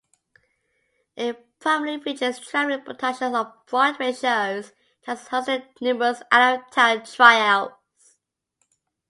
[1.15, 4.71] It primarily features traveling productions of Broadway shows
[5.05, 8.15] and has hosted numerous out-of-town tryouts.